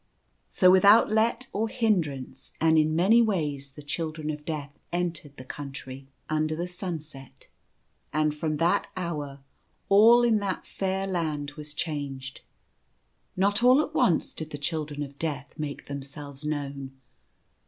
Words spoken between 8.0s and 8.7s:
and from